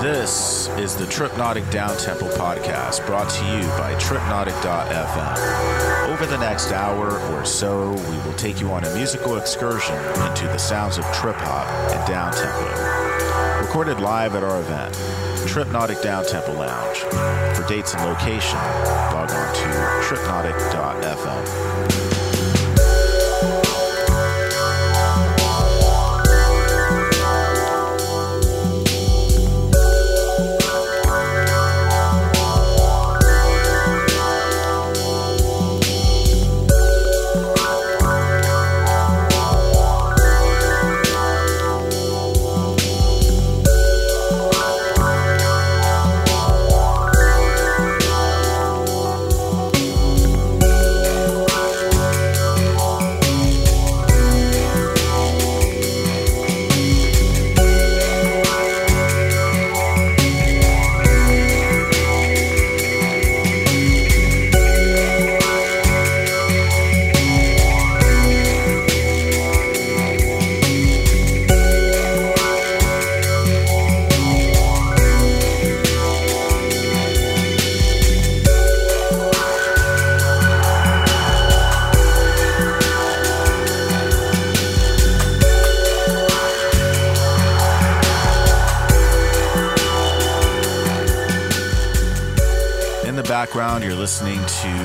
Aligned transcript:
This 0.03 0.67
is 0.77 0.95
the 0.95 1.05
Tripnotic 1.05 1.63
Downtempo 1.71 2.31
podcast 2.37 3.03
brought 3.07 3.31
to 3.31 3.43
you 3.45 3.63
by 3.79 3.95
Tripnotic.fm. 3.95 6.09
Over 6.09 6.27
the 6.27 6.37
next 6.37 6.71
hour 6.71 7.17
or 7.31 7.43
so, 7.45 7.93
we 7.93 8.17
will 8.27 8.37
take 8.37 8.61
you 8.61 8.69
on 8.69 8.83
a 8.83 8.93
musical 8.93 9.37
excursion 9.37 9.95
into 10.27 10.45
the 10.45 10.59
sounds 10.59 10.99
of 10.99 11.05
trip 11.13 11.37
hop 11.37 11.67
and 11.91 11.99
downtempo. 12.07 13.61
Recorded 13.61 13.99
live 13.99 14.35
at 14.35 14.43
our 14.43 14.59
event, 14.59 14.95
Tripnotic 15.47 16.01
Downtempo 16.01 16.57
Lounge. 16.57 16.97
For 17.55 17.63
dates 17.67 17.93
and 17.93 18.03
location, 18.05 18.59
log 19.13 19.31
on 19.31 19.55
to 19.55 19.69
Tripnotic.fm. 20.03 22.08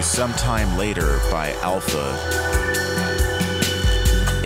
Sometime 0.05 0.77
Later 0.77 1.19
by 1.31 1.55
Alpha. 1.63 2.15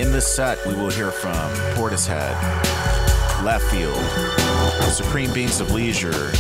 In 0.01 0.13
this 0.13 0.27
set, 0.27 0.65
we 0.65 0.75
will 0.75 0.89
hear 0.89 1.11
from 1.11 1.35
Portishead, 1.75 2.35
Leftfield, 3.43 4.01
Supreme 4.91 5.33
Beings 5.35 5.61
of 5.61 5.73
Leisure, 5.73 6.31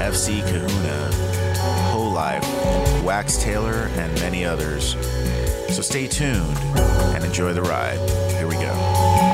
FC 0.00 0.40
Kahuna, 0.40 1.12
Whole 1.90 2.10
Life, 2.10 2.42
Wax 3.04 3.36
Tailor, 3.36 3.88
and 3.94 4.12
many 4.20 4.44
others. 4.44 4.96
So 5.68 5.82
stay 5.82 6.08
tuned 6.08 6.56
and 7.14 7.22
enjoy 7.22 7.52
the 7.52 7.62
ride. 7.62 8.00
Here 8.32 8.48
we 8.48 8.54
go. 8.54 9.29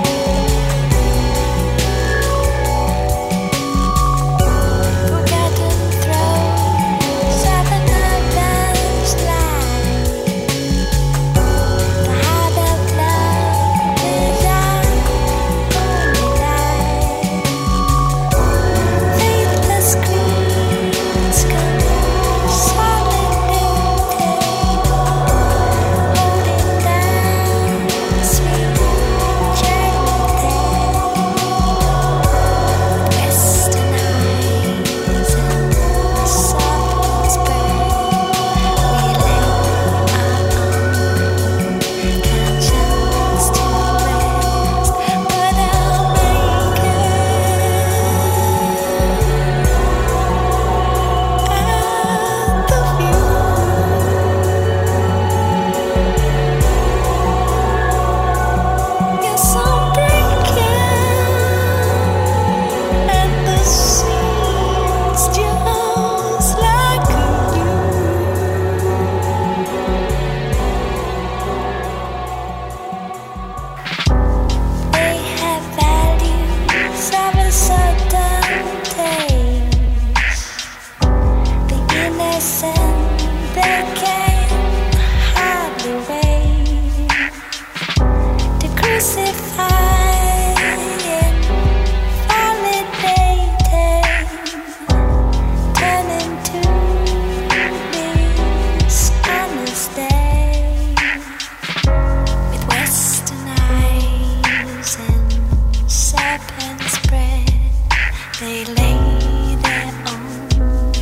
Lay 108.69 109.55
their 109.63 109.93
own 110.09 110.95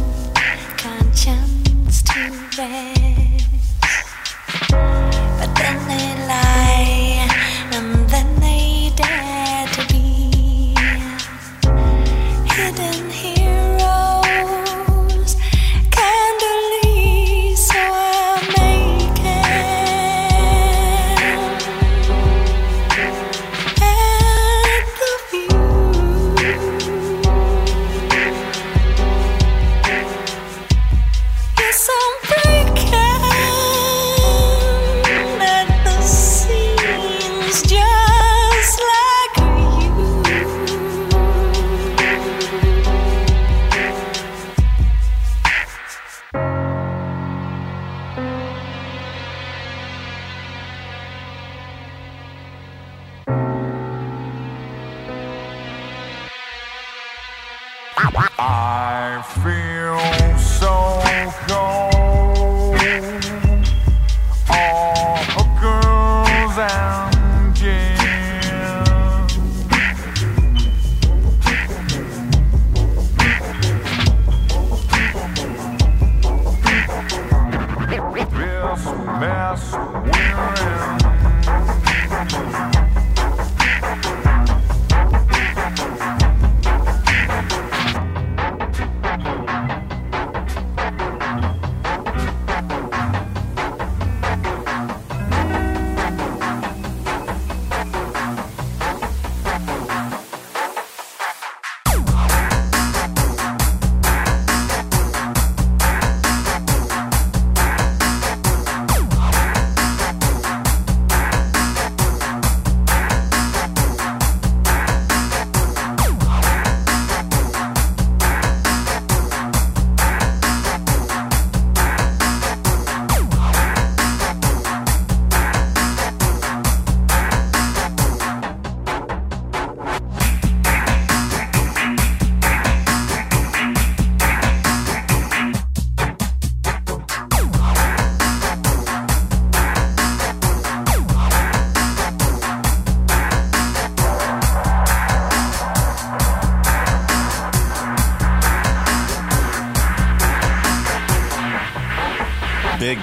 conscience 0.77 2.03
to 2.03 2.21
rest. 2.59 2.94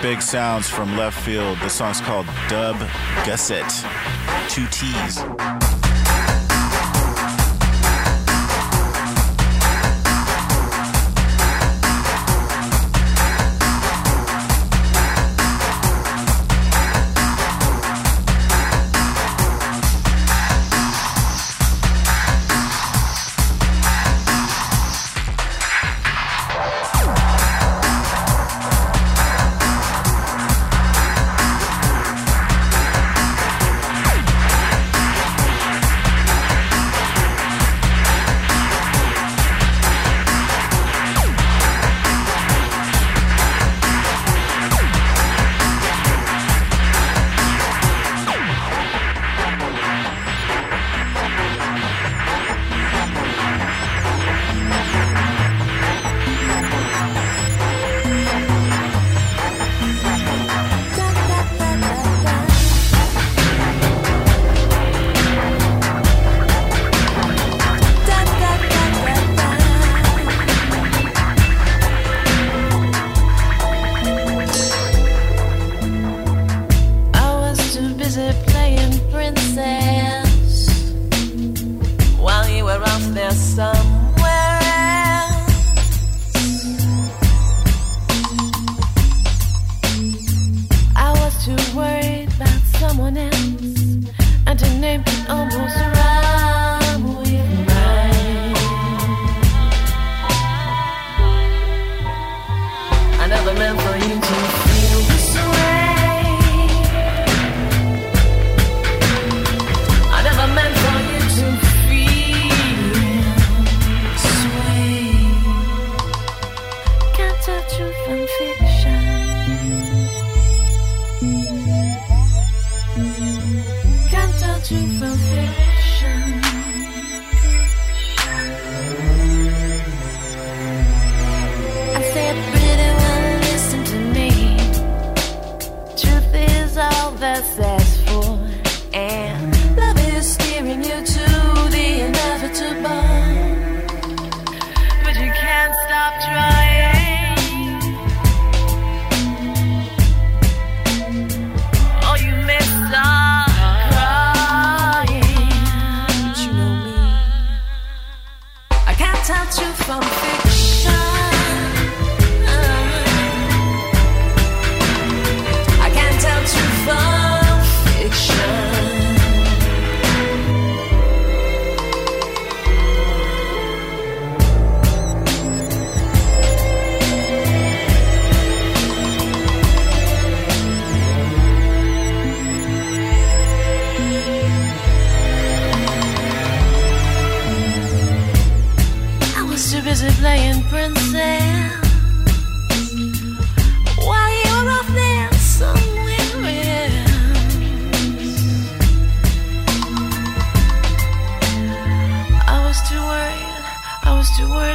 Big, 0.02 0.20
sounds 0.20 0.68
from 0.68 0.90
Leftfield. 0.90 1.62
The 1.62 1.70
song's 1.70 2.02
called 2.02 2.26
Dub 2.50 2.76
Gussett. 3.24 3.64
Two 4.50 4.66
T's. 4.72 5.22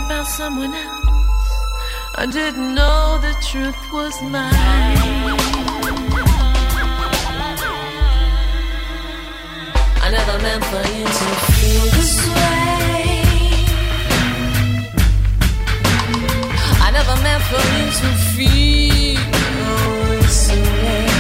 about 0.07 0.27
someone 0.27 0.73
else. 0.73 1.51
I 2.15 2.27
didn't 2.27 2.75
know 2.75 3.19
the 3.27 3.35
truth 3.51 3.81
was 3.93 4.15
mine. 4.23 4.53
I 10.05 10.09
never 10.19 10.37
meant 10.47 10.65
for 10.73 10.85
you 10.97 11.05
to 11.21 11.29
feel 11.55 11.85
this 11.97 12.15
way. 12.35 13.03
I 16.87 16.89
never 16.99 17.17
meant 17.27 17.43
for 17.51 17.65
you 17.77 17.87
to 18.01 18.09
feel 18.33 19.03
this 20.23 20.41
way. 20.53 21.16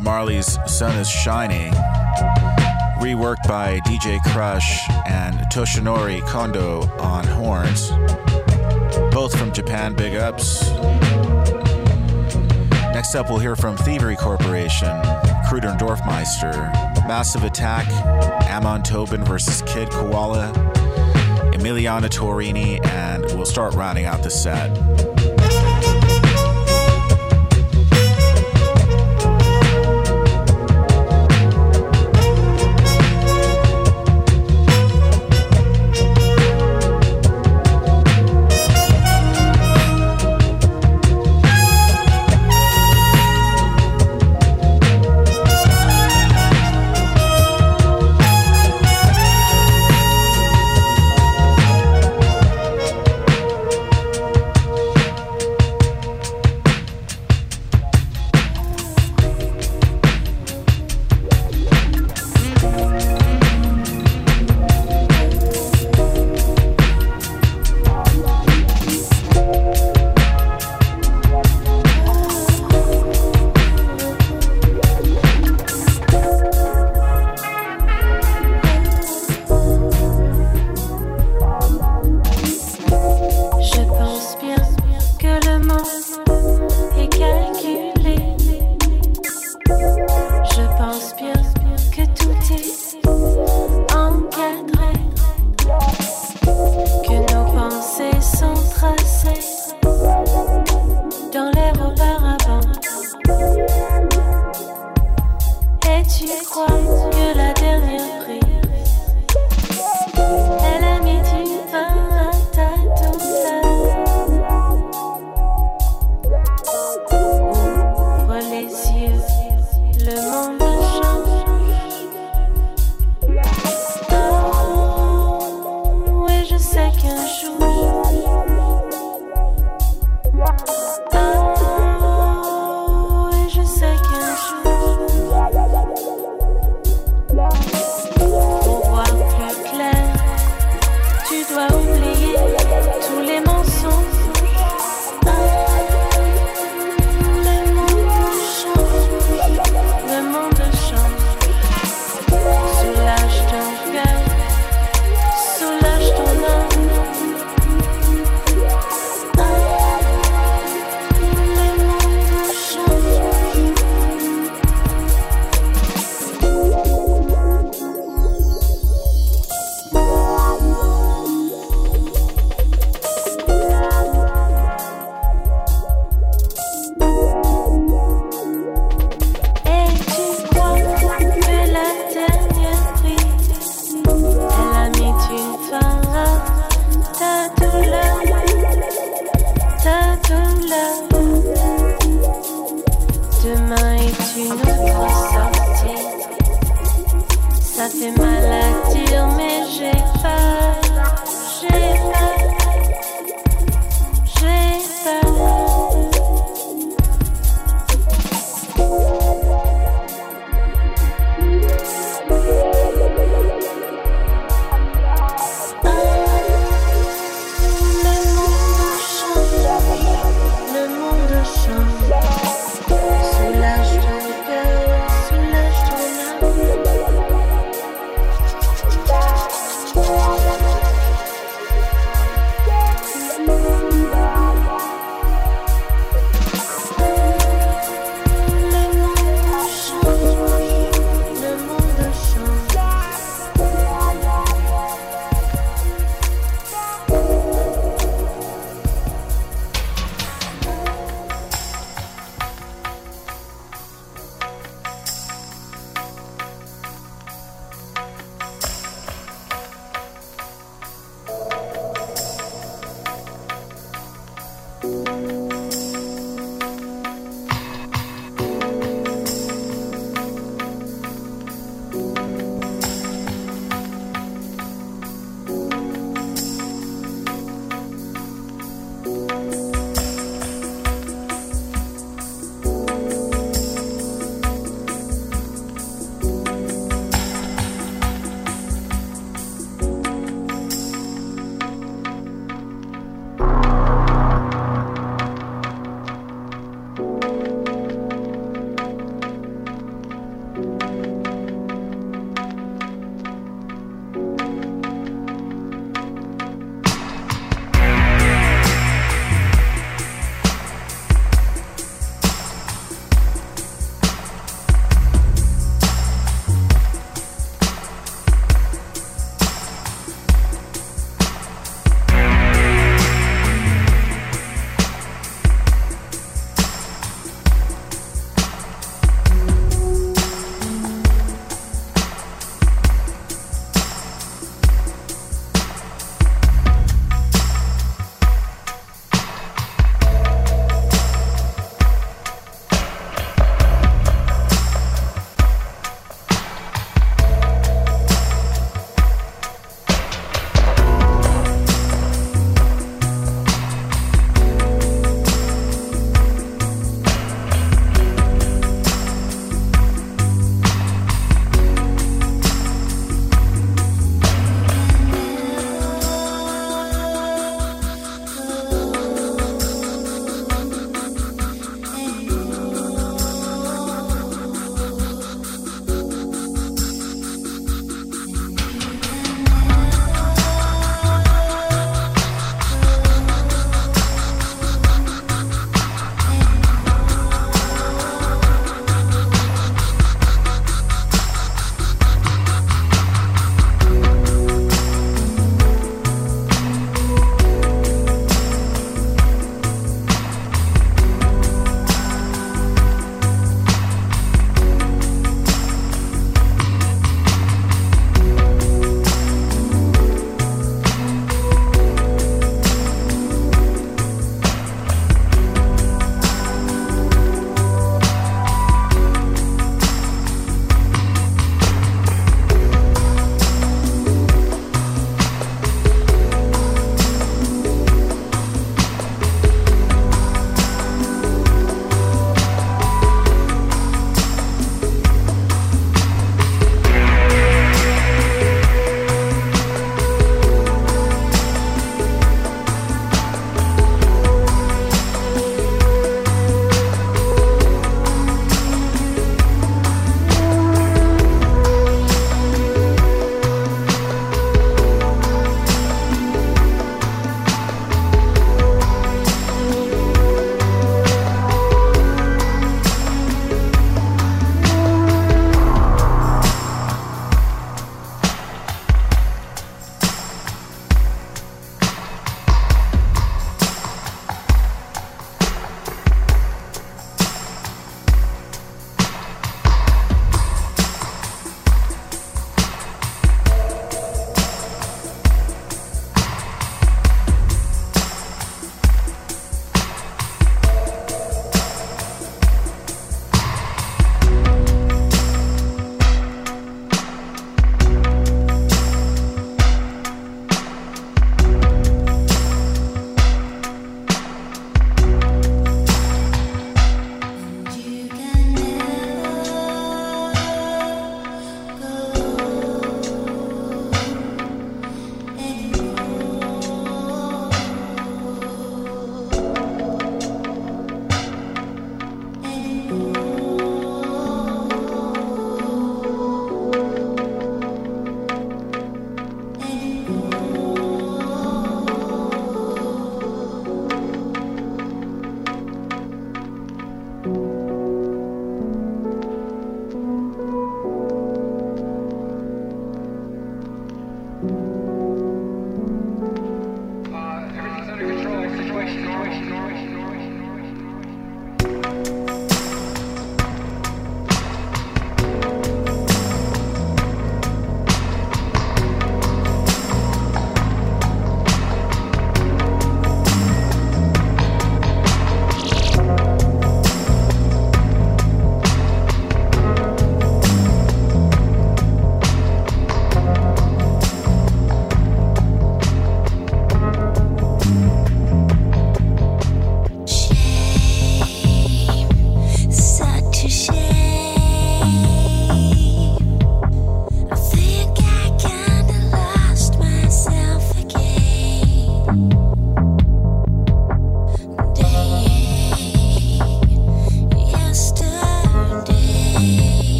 Yoshi's 0.00 0.58
Sun 0.66 0.96
is 0.96 1.10
Shining, 1.10 1.70
reworked 3.02 3.46
by 3.46 3.78
DJ 3.80 4.18
Krush 4.20 4.88
and 5.06 5.36
Toshinori 5.50 6.26
Kondo 6.26 6.88
on 6.98 7.26
horns, 7.26 7.90
both 9.12 9.36
from 9.36 9.52
Japan 9.52 9.94
Big 9.94 10.14
Ups. 10.14 10.70
Next 12.94 13.14
up, 13.14 13.28
we'll 13.28 13.38
hear 13.38 13.54
from 13.54 13.76
Thievery 13.76 14.16
Corporation, 14.16 14.88
Kruder 15.46 15.68
and 15.68 15.78
Dorfmeister, 15.78 16.72
Massive 17.06 17.44
Attack, 17.44 17.86
Amon 18.48 18.82
Tobin 18.82 19.22
versus 19.22 19.60
Kid 19.66 19.90
Koala, 19.90 20.52
Emiliana 21.52 22.08
Torrini, 22.08 22.82
and 22.86 23.26
we'll 23.36 23.44
start 23.44 23.74
rounding 23.74 24.06
out 24.06 24.22
the 24.22 24.30
set. 24.30 25.11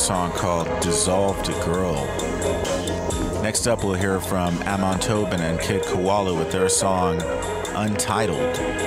Song 0.00 0.32
called 0.32 0.66
Dissolved 0.80 1.46
Girl. 1.62 2.06
Next 3.42 3.66
up, 3.66 3.84
we'll 3.84 3.94
hear 3.94 4.18
from 4.18 4.56
Amon 4.62 4.98
Tobin 4.98 5.40
and 5.42 5.60
Kid 5.60 5.82
Koala 5.82 6.32
with 6.32 6.50
their 6.50 6.70
song 6.70 7.20
Untitled. 7.74 8.79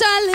Enjoy 0.00 0.31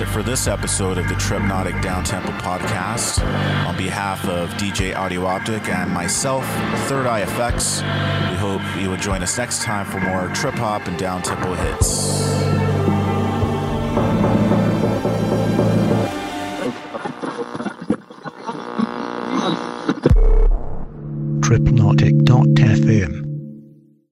it 0.00 0.08
for 0.08 0.22
this 0.22 0.46
episode 0.46 0.98
of 0.98 1.08
the 1.08 1.14
Tripnotic 1.14 1.80
Downtempo 1.82 2.36
podcast. 2.40 3.24
On 3.66 3.76
behalf 3.76 4.24
of 4.26 4.50
DJ 4.50 4.94
Audio 4.96 5.26
Optic 5.26 5.68
and 5.68 5.90
myself, 5.90 6.44
Third 6.88 7.06
Eye 7.06 7.20
Effects, 7.20 7.82
we 7.82 8.36
hope 8.36 8.62
you 8.78 8.88
will 8.88 8.96
join 8.96 9.22
us 9.22 9.36
next 9.36 9.62
time 9.62 9.86
for 9.86 10.00
more 10.00 10.28
trip 10.28 10.54
hop 10.54 10.86
and 10.86 10.98
downtempo 10.98 11.56
hits. 11.56 12.89